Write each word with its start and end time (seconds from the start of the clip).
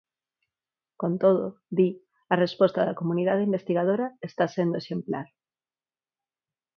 Con 1.01 1.11
todo, 1.23 1.45
di, 1.77 1.87
a 2.33 2.35
resposta 2.43 2.81
da 2.87 2.97
comunidade 3.01 3.47
investigadora 3.49 4.07
está 4.29 4.45
sendo 4.55 4.75
exemplar. 4.81 5.27